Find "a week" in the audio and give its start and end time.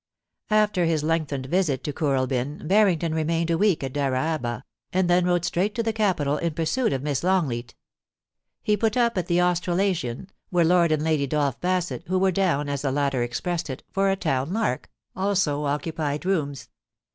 3.51-3.83